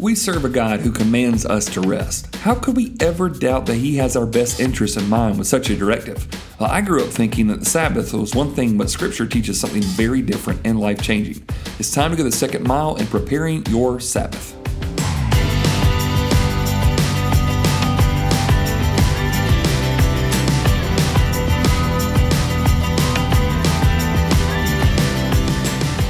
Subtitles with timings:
[0.00, 2.32] We serve a God who commands us to rest.
[2.36, 5.70] How could we ever doubt that He has our best interests in mind with such
[5.70, 6.24] a directive?
[6.60, 9.82] Well, I grew up thinking that the Sabbath was one thing, but Scripture teaches something
[9.82, 11.42] very different and life changing.
[11.80, 14.57] It's time to go the second mile in preparing your Sabbath.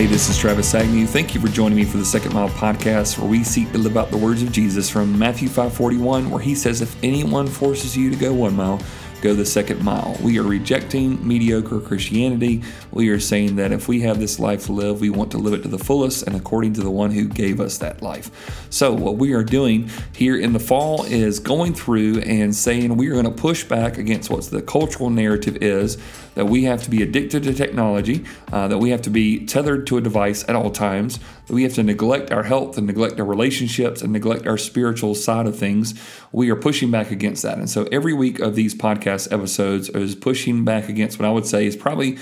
[0.00, 1.06] Hey, this is Travis Agnew.
[1.06, 3.98] Thank you for joining me for the Second Mile podcast, where we seek to live
[3.98, 8.08] out the words of Jesus from Matthew 5:41, where he says, "If anyone forces you
[8.08, 8.80] to go one mile,
[9.20, 10.16] go the second mile.
[10.22, 12.62] We are rejecting mediocre Christianity.
[12.90, 15.54] We are saying that if we have this life to live, we want to live
[15.54, 18.30] it to the fullest and according to the one who gave us that life.
[18.70, 23.08] So, what we are doing here in the fall is going through and saying we
[23.08, 25.98] are going to push back against what the cultural narrative is
[26.34, 29.86] that we have to be addicted to technology, uh, that we have to be tethered
[29.88, 31.18] to a device at all times,
[31.50, 35.46] we have to neglect our health and neglect our relationships and neglect our spiritual side
[35.46, 35.94] of things.
[36.32, 37.58] We are pushing back against that.
[37.58, 41.46] And so every week of these podcast episodes is pushing back against what I would
[41.46, 42.18] say is probably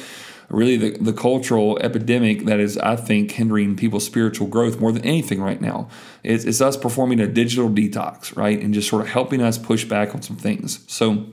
[0.48, 5.04] really the, the cultural epidemic that is, I think, hindering people's spiritual growth more than
[5.04, 5.88] anything right now.
[6.22, 8.58] It's, it's us performing a digital detox, right?
[8.60, 10.80] And just sort of helping us push back on some things.
[10.90, 11.26] So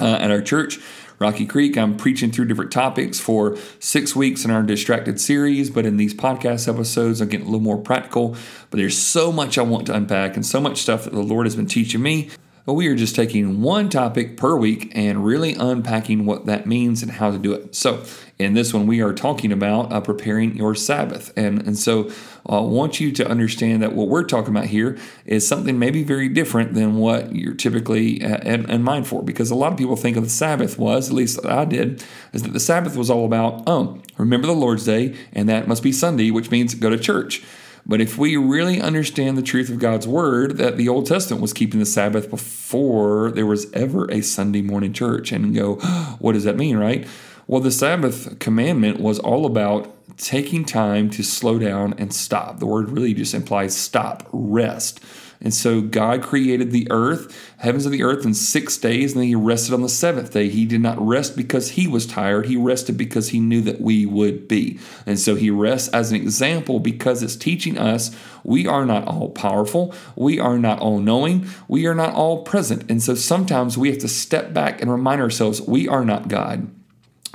[0.00, 0.78] uh, at our church,
[1.18, 1.76] Rocky Creek.
[1.76, 6.14] I'm preaching through different topics for six weeks in our Distracted series, but in these
[6.14, 8.36] podcast episodes, I'm getting a little more practical.
[8.70, 11.46] But there's so much I want to unpack and so much stuff that the Lord
[11.46, 12.30] has been teaching me.
[12.68, 17.02] But we are just taking one topic per week and really unpacking what that means
[17.02, 17.74] and how to do it.
[17.74, 18.04] So,
[18.38, 21.32] in this one, we are talking about uh, preparing your Sabbath.
[21.34, 22.10] And, and so
[22.44, 26.02] I uh, want you to understand that what we're talking about here is something maybe
[26.02, 29.22] very different than what you're typically uh, in, in mind for.
[29.22, 32.42] Because a lot of people think of the Sabbath was, at least I did, is
[32.42, 35.90] that the Sabbath was all about, oh, remember the Lord's Day, and that must be
[35.90, 37.42] Sunday, which means go to church.
[37.86, 41.52] But if we really understand the truth of God's word, that the Old Testament was
[41.52, 45.74] keeping the Sabbath before there was ever a Sunday morning church, and go,
[46.18, 47.06] what does that mean, right?
[47.48, 52.58] Well, the Sabbath commandment was all about taking time to slow down and stop.
[52.58, 55.00] The word really just implies stop, rest.
[55.40, 59.28] And so God created the earth, heavens and the earth, in six days, and then
[59.28, 60.50] He rested on the seventh day.
[60.50, 62.44] He did not rest because He was tired.
[62.44, 64.78] He rested because He knew that we would be.
[65.06, 69.30] And so He rests as an example because it's teaching us we are not all
[69.30, 69.94] powerful.
[70.16, 71.46] We are not all knowing.
[71.66, 72.90] We are not all present.
[72.90, 76.70] And so sometimes we have to step back and remind ourselves we are not God.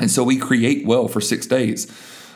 [0.04, 1.88] And so we create well for six days.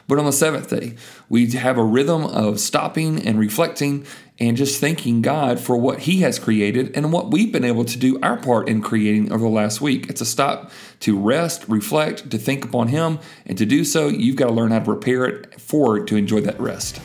[0.08, 0.96] But on the seventh day,
[1.28, 4.06] we have a rhythm of stopping and reflecting
[4.40, 7.98] and just thanking God for what He has created and what we've been able to
[7.98, 10.10] do our part in creating over the last week.
[10.10, 14.38] It's a stop to rest, reflect, to think upon Him, and to do so, you've
[14.38, 17.02] got to learn how to prepare it forward to enjoy that rest.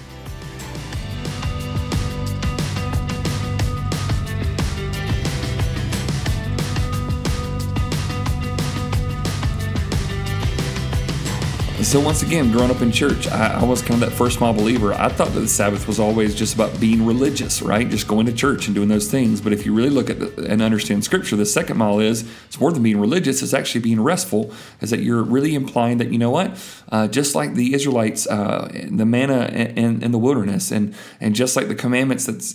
[11.93, 14.55] So once again, growing up in church, I, I, was kind of that first mile
[14.55, 14.95] believer.
[14.95, 17.87] I thought that the Sabbath was always just about being religious, right?
[17.87, 19.43] Just going to church and doing those things.
[19.43, 22.59] But if you really look at the, and understand Scripture, the second mile is it's
[22.59, 23.43] more than being religious.
[23.43, 24.55] It's actually being restful.
[24.81, 26.59] Is that you're really implying that you know what?
[26.91, 31.57] Uh, just like the Israelites, uh, the manna in, in, the wilderness, and and just
[31.57, 32.55] like the commandments that's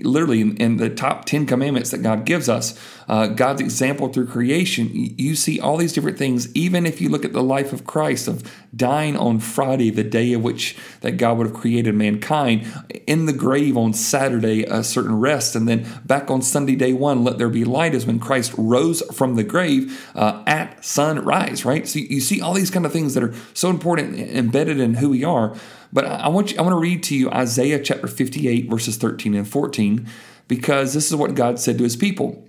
[0.00, 4.26] literally in, in the top ten commandments that God gives us, uh, God's example through
[4.26, 4.90] creation.
[4.92, 6.54] You see all these different things.
[6.54, 8.42] Even if you look at the life of Christ of
[8.76, 12.66] dying on Friday, the day of which that God would have created mankind,
[13.06, 17.24] in the grave on Saturday, a certain rest, and then back on Sunday, day one,
[17.24, 21.88] let there be light, is when Christ rose from the grave uh, at sunrise, right?
[21.88, 25.10] So you see all these kind of things that are so important, embedded in who
[25.10, 25.56] we are.
[25.92, 29.34] But I want you, I want to read to you Isaiah chapter 58, verses 13
[29.34, 30.06] and 14,
[30.48, 32.46] because this is what God said to his people.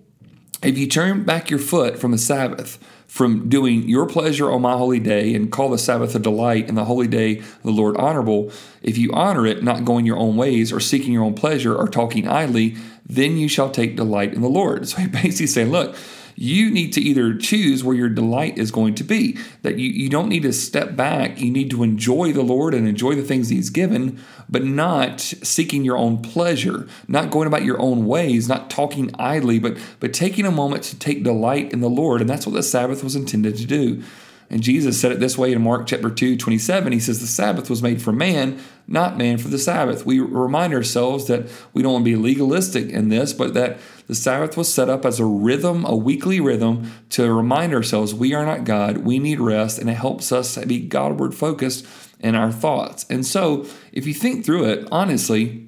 [0.63, 4.73] If you turn back your foot from the Sabbath, from doing your pleasure on my
[4.73, 8.51] holy day and call the Sabbath a delight and the holy day the Lord honorable,
[8.81, 11.87] if you honor it, not going your own ways or seeking your own pleasure or
[11.87, 12.75] talking idly,
[13.05, 14.87] then you shall take delight in the Lord.
[14.87, 15.95] So he basically saying, look,
[16.39, 19.39] you need to either choose where your delight is going to be.
[19.63, 21.41] That you, you don't need to step back.
[21.41, 25.83] You need to enjoy the Lord and enjoy the things He's given, but not seeking
[25.83, 30.45] your own pleasure, not going about your own ways, not talking idly, but, but taking
[30.45, 32.21] a moment to take delight in the Lord.
[32.21, 34.03] And that's what the Sabbath was intended to do.
[34.49, 36.93] And Jesus said it this way in Mark chapter 2, 27.
[36.93, 40.05] He says, The Sabbath was made for man, not man for the Sabbath.
[40.05, 44.15] We remind ourselves that we don't want to be legalistic in this, but that the
[44.15, 48.45] Sabbath was set up as a rhythm, a weekly rhythm, to remind ourselves we are
[48.45, 51.85] not God, we need rest, and it helps us be Godward focused
[52.19, 53.05] in our thoughts.
[53.09, 55.67] And so, if you think through it, honestly,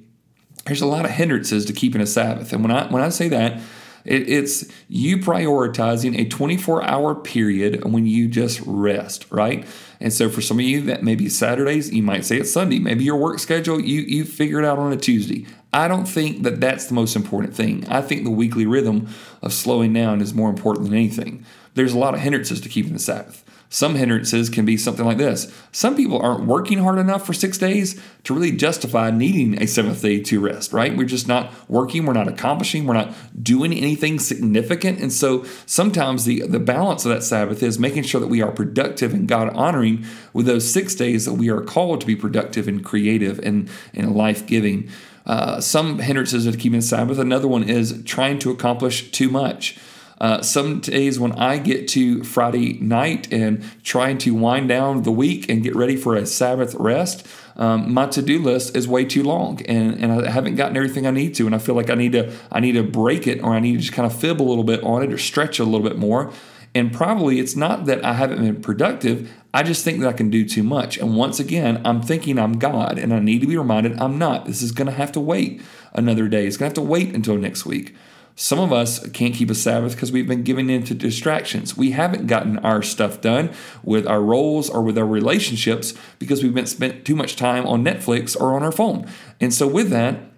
[0.64, 2.52] there's a lot of hindrances to keeping a Sabbath.
[2.52, 3.60] And when I when I say that,
[4.04, 9.66] it, it's you prioritizing a 24 hour period when you just rest, right?
[10.00, 12.78] And so for some of you that maybe Saturdays, you might say it's Sunday.
[12.78, 15.46] Maybe your work schedule you you figure it out on a Tuesday.
[15.72, 17.86] I don't think that that's the most important thing.
[17.88, 19.08] I think the weekly rhythm
[19.42, 21.44] of slowing down is more important than anything.
[21.74, 23.44] There's a lot of hindrances to keeping the Sabbath.
[23.72, 25.54] Some hindrances can be something like this.
[25.70, 30.02] Some people aren't working hard enough for six days to really justify needing a seventh
[30.02, 30.96] day to rest, right?
[30.96, 34.98] We're just not working, we're not accomplishing, we're not doing anything significant.
[34.98, 38.50] And so sometimes the, the balance of that Sabbath is making sure that we are
[38.50, 42.66] productive and God honoring with those six days that we are called to be productive
[42.66, 44.90] and creative and, and life giving.
[45.30, 47.16] Uh, some hindrances of keeping the Sabbath.
[47.16, 49.78] Another one is trying to accomplish too much.
[50.20, 55.12] Uh, some days when I get to Friday night and trying to wind down the
[55.12, 57.24] week and get ready for a Sabbath rest,
[57.54, 61.12] um, my to-do list is way too long and, and I haven't gotten everything I
[61.12, 63.54] need to and I feel like I need to I need to break it or
[63.54, 65.62] I need to just kind of fib a little bit on it or stretch it
[65.62, 66.32] a little bit more.
[66.74, 69.30] And probably it's not that I haven't been productive.
[69.52, 70.98] I just think that I can do too much.
[70.98, 74.46] And once again, I'm thinking I'm God and I need to be reminded I'm not.
[74.46, 75.60] This is going to have to wait
[75.92, 76.46] another day.
[76.46, 77.96] It's going to have to wait until next week.
[78.36, 81.76] Some of us can't keep a Sabbath because we've been giving in to distractions.
[81.76, 83.52] We haven't gotten our stuff done
[83.82, 87.84] with our roles or with our relationships because we've been spent too much time on
[87.84, 89.06] Netflix or on our phone.
[89.40, 90.29] And so with that,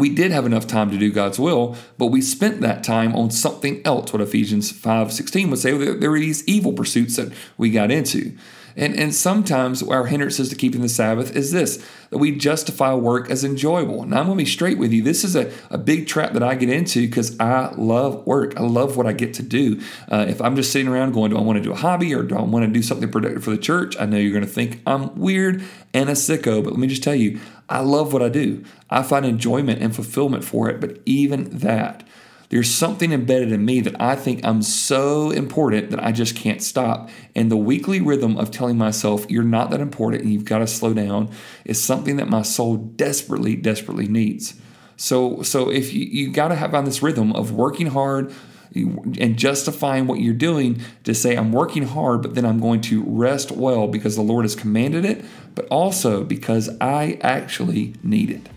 [0.00, 3.30] we did have enough time to do God's will, but we spent that time on
[3.30, 4.12] something else.
[4.12, 8.36] What Ephesians 5 16 would say, there were these evil pursuits that we got into.
[8.80, 13.30] And, and sometimes our hindrances to keeping the Sabbath is this that we justify work
[13.30, 14.04] as enjoyable.
[14.06, 15.02] Now, I'm going to be straight with you.
[15.02, 18.56] This is a, a big trap that I get into because I love work.
[18.56, 19.80] I love what I get to do.
[20.10, 22.22] Uh, if I'm just sitting around going, do I want to do a hobby or
[22.22, 23.96] do I want to do something productive for the church?
[24.00, 25.62] I know you're going to think I'm weird
[25.92, 27.38] and a sicko, but let me just tell you,
[27.68, 28.64] I love what I do.
[28.88, 32.02] I find enjoyment and fulfillment for it, but even that,
[32.50, 36.60] there's something embedded in me that I think I'm so important that I just can't
[36.60, 37.08] stop.
[37.34, 40.66] And the weekly rhythm of telling myself, you're not that important and you've got to
[40.66, 41.30] slow down,
[41.64, 44.60] is something that my soul desperately, desperately needs.
[44.96, 48.34] So, so if you, you got to have on this rhythm of working hard,
[48.72, 53.02] and justifying what you're doing to say, I'm working hard, but then I'm going to
[53.04, 55.24] rest well because the Lord has commanded it,
[55.56, 58.48] but also because I actually need it.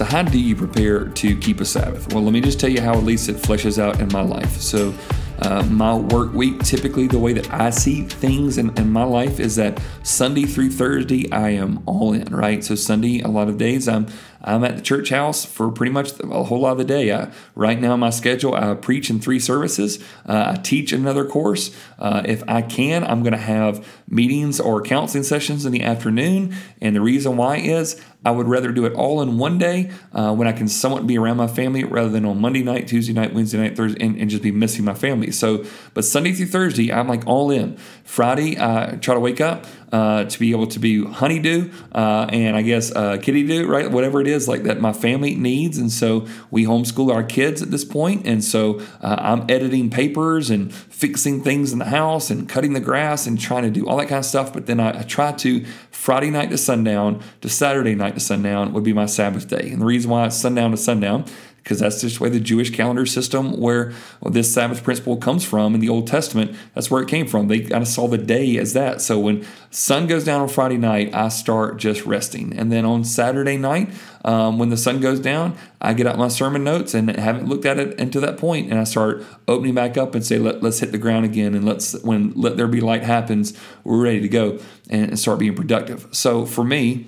[0.00, 2.10] So, how do you prepare to keep a Sabbath?
[2.14, 4.56] Well, let me just tell you how at least it fleshes out in my life.
[4.56, 4.94] So,
[5.40, 9.40] uh, my work week, typically the way that I see things in, in, my life
[9.40, 12.62] is that Sunday through Thursday, I am all in, right?
[12.62, 14.06] So Sunday, a lot of days, I'm
[14.42, 17.12] I'm at the church house for pretty much a whole lot of the day.
[17.12, 20.02] I, right now, my schedule, I preach in three services.
[20.26, 21.76] Uh, I teach another course.
[21.98, 26.54] Uh, if I can, I'm going to have meetings or counseling sessions in the afternoon.
[26.80, 30.34] And the reason why is I would rather do it all in one day uh,
[30.34, 33.32] when I can somewhat be around my family rather than on Monday night, Tuesday night,
[33.32, 35.30] Wednesday night, Thursday, and, and, just be missing my family.
[35.30, 35.64] So,
[35.94, 37.76] but Sunday through Thursday, I'm like all in.
[38.04, 42.56] Friday, I try to wake up uh, to be able to be honeydew uh, and
[42.56, 43.90] I guess uh, kitty do, right?
[43.90, 45.78] Whatever it is like that my family needs.
[45.78, 48.26] And so we homeschool our kids at this point.
[48.26, 52.80] And so uh, I'm editing papers and fixing things in the house and cutting the
[52.80, 54.52] grass and trying to do all that kind of stuff.
[54.52, 55.64] But then I, I try to
[56.00, 59.68] Friday night to sundown to Saturday night to sundown would be my Sabbath day.
[59.70, 61.26] And the reason why it's sundown to sundown
[61.62, 65.74] because that's just the way the Jewish calendar system, where this Sabbath principle comes from
[65.74, 67.48] in the Old Testament, that's where it came from.
[67.48, 69.00] They kind of saw the day as that.
[69.00, 73.04] So when sun goes down on Friday night, I start just resting, and then on
[73.04, 73.90] Saturday night,
[74.24, 77.64] um, when the sun goes down, I get out my sermon notes and haven't looked
[77.64, 80.80] at it until that point, and I start opening back up and say, Let, us
[80.80, 84.28] hit the ground again, and let's when let there be light happens, we're ready to
[84.28, 86.08] go and start being productive.
[86.12, 87.06] So for me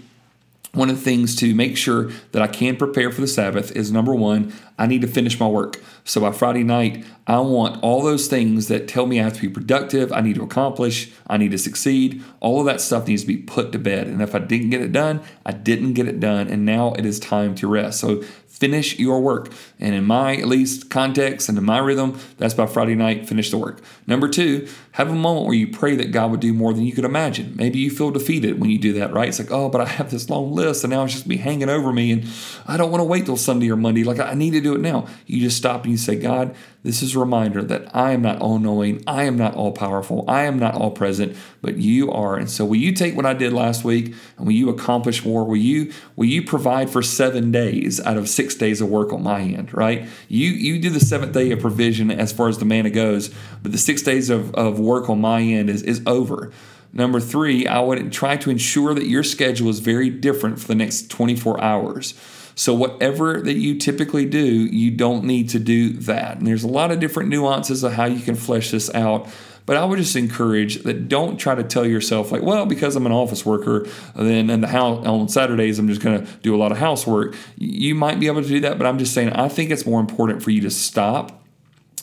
[0.74, 3.92] one of the things to make sure that I can prepare for the Sabbath is
[3.92, 5.78] number one, I need to finish my work.
[6.04, 9.40] So by Friday night, I want all those things that tell me I have to
[9.42, 12.24] be productive, I need to accomplish, I need to succeed.
[12.40, 14.06] All of that stuff needs to be put to bed.
[14.06, 16.48] And if I didn't get it done, I didn't get it done.
[16.48, 18.00] And now it is time to rest.
[18.00, 18.22] So
[18.62, 19.52] finish your work.
[19.81, 23.50] And in my, at least, context and in my rhythm, that's by Friday night, finish
[23.50, 23.81] the work.
[24.07, 26.92] Number two, have a moment where you pray that God would do more than you
[26.92, 27.57] could imagine.
[27.57, 29.28] Maybe you feel defeated when you do that, right?
[29.28, 31.69] It's like, oh, but I have this long list and now it's just be hanging
[31.69, 32.25] over me and
[32.64, 34.04] I don't want to wait till Sunday or Monday.
[34.04, 35.09] Like, I need to do it now.
[35.26, 38.40] You just stop and you say, God, this is a reminder that I am not
[38.40, 42.36] all knowing, I am not all powerful, I am not all present, but you are.
[42.36, 45.44] And so will you take what I did last week and will you accomplish more?
[45.44, 49.22] Will you will you provide for seven days out of six days of work on
[49.22, 50.08] my end, right?
[50.28, 53.70] You you do the seventh day of provision as far as the manna goes, but
[53.70, 56.52] the six days of, of work on my end is, is over.
[56.92, 60.75] Number three, I would try to ensure that your schedule is very different for the
[60.75, 62.14] next 24 hours.
[62.54, 66.37] So, whatever that you typically do, you don't need to do that.
[66.37, 69.26] And there's a lot of different nuances of how you can flesh this out.
[69.64, 73.06] But I would just encourage that don't try to tell yourself like, well, because I'm
[73.06, 76.58] an office worker, then in the house on Saturdays I'm just going to do a
[76.58, 77.37] lot of housework.
[77.56, 80.00] You might be able to do that, but I'm just saying I think it's more
[80.00, 81.41] important for you to stop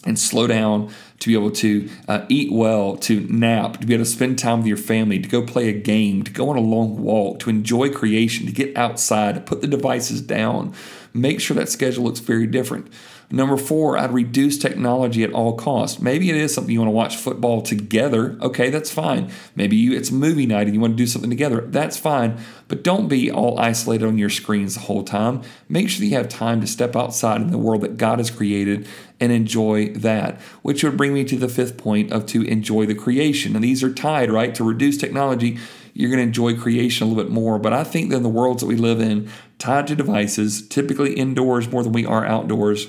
[0.05, 4.05] and slow down to be able to uh, eat well, to nap, to be able
[4.05, 6.61] to spend time with your family, to go play a game, to go on a
[6.61, 10.73] long walk, to enjoy creation, to get outside, to put the devices down.
[11.13, 12.91] Make sure that schedule looks very different.
[13.31, 16.01] Number four, I'd reduce technology at all costs.
[16.01, 18.35] Maybe it is something you want to watch football together.
[18.41, 19.31] Okay, that's fine.
[19.55, 21.61] Maybe you, it's movie night and you want to do something together.
[21.61, 22.39] That's fine.
[22.67, 25.43] But don't be all isolated on your screens the whole time.
[25.67, 28.31] Make sure that you have time to step outside in the world that God has
[28.31, 28.87] created
[29.19, 30.41] and enjoy that.
[30.63, 33.53] Which would bring me to the fifth point of to enjoy the creation.
[33.53, 34.55] And these are tied, right?
[34.55, 35.59] To reduce technology,
[35.93, 37.59] you're going to enjoy creation a little bit more.
[37.59, 41.13] But I think that in the worlds that we live in, tied to devices, typically
[41.13, 42.87] indoors more than we are outdoors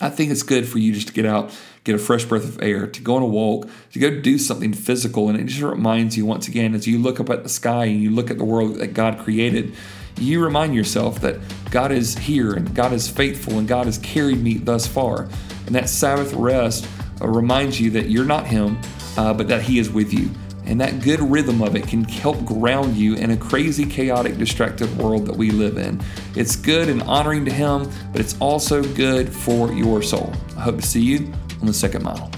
[0.00, 2.62] I think it's good for you just to get out, get a fresh breath of
[2.62, 5.28] air, to go on a walk, to go do something physical.
[5.28, 8.02] And it just reminds you once again, as you look up at the sky and
[8.02, 9.74] you look at the world that God created,
[10.18, 11.38] you remind yourself that
[11.70, 15.28] God is here and God is faithful and God has carried me thus far.
[15.64, 16.86] And that Sabbath rest
[17.20, 18.78] uh, reminds you that you're not Him,
[19.16, 20.28] uh, but that He is with you.
[20.66, 24.94] And that good rhythm of it can help ground you in a crazy, chaotic, distracted
[24.98, 26.00] world that we live in.
[26.34, 30.32] It's good and honoring to Him, but it's also good for your soul.
[30.56, 32.30] I hope to see you on the second mile.